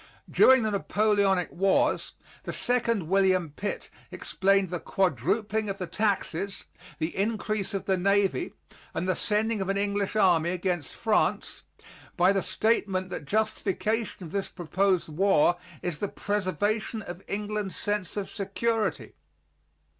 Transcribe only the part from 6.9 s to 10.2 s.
the increase of the navy, and the sending of an English